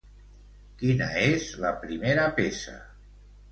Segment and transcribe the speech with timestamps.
[0.79, 2.77] Quina és la primera peça?